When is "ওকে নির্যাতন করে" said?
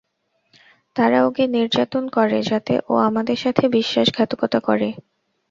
1.27-2.39